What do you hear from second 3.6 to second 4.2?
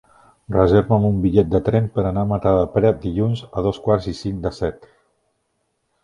a dos quarts i